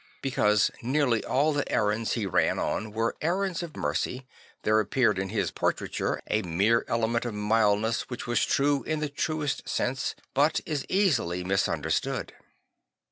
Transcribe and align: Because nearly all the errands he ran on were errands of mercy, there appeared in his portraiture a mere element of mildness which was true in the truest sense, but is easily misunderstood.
Because 0.23 0.71
nearly 0.81 1.23
all 1.23 1.53
the 1.53 1.71
errands 1.71 2.13
he 2.13 2.25
ran 2.25 2.57
on 2.57 2.91
were 2.91 3.15
errands 3.21 3.61
of 3.61 3.77
mercy, 3.77 4.25
there 4.63 4.79
appeared 4.79 5.19
in 5.19 5.29
his 5.29 5.51
portraiture 5.51 6.19
a 6.25 6.41
mere 6.41 6.83
element 6.87 7.23
of 7.23 7.35
mildness 7.35 8.09
which 8.09 8.25
was 8.25 8.43
true 8.43 8.81
in 8.85 8.99
the 8.99 9.09
truest 9.09 9.69
sense, 9.69 10.15
but 10.33 10.59
is 10.65 10.87
easily 10.89 11.43
misunderstood. 11.43 12.33